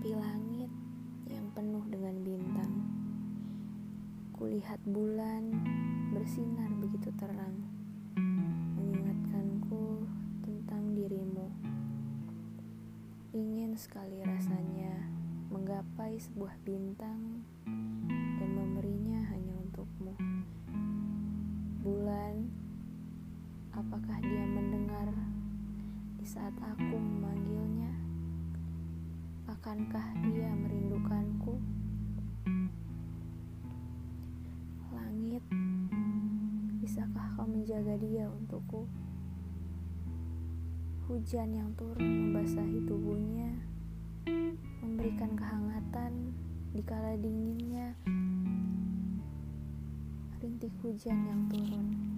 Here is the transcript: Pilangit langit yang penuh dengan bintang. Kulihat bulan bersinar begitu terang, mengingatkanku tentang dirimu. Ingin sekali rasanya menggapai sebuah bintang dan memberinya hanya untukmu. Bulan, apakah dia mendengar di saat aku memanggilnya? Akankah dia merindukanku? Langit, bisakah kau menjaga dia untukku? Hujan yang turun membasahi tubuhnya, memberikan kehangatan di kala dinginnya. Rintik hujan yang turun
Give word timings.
Pilangit 0.00 0.16
langit 0.24 0.72
yang 1.28 1.52
penuh 1.52 1.84
dengan 1.92 2.16
bintang. 2.24 2.72
Kulihat 4.32 4.80
bulan 4.88 5.52
bersinar 6.16 6.72
begitu 6.80 7.12
terang, 7.20 7.68
mengingatkanku 8.80 10.08
tentang 10.40 10.96
dirimu. 10.96 11.52
Ingin 13.36 13.76
sekali 13.76 14.24
rasanya 14.24 15.04
menggapai 15.52 16.16
sebuah 16.16 16.56
bintang 16.64 17.44
dan 18.40 18.50
memberinya 18.56 19.20
hanya 19.36 19.52
untukmu. 19.52 20.16
Bulan, 21.84 22.48
apakah 23.76 24.16
dia 24.24 24.48
mendengar 24.48 25.12
di 26.16 26.24
saat 26.24 26.56
aku 26.56 26.96
memanggilnya? 26.96 27.99
Akankah 29.60 30.16
dia 30.24 30.48
merindukanku? 30.56 31.60
Langit, 34.88 35.44
bisakah 36.80 37.36
kau 37.36 37.44
menjaga 37.44 37.92
dia 38.00 38.24
untukku? 38.24 38.88
Hujan 41.04 41.52
yang 41.52 41.76
turun 41.76 42.32
membasahi 42.32 42.88
tubuhnya, 42.88 43.52
memberikan 44.80 45.36
kehangatan 45.36 46.32
di 46.72 46.80
kala 46.80 47.20
dinginnya. 47.20 47.92
Rintik 50.40 50.72
hujan 50.80 51.20
yang 51.28 51.52
turun 51.52 52.09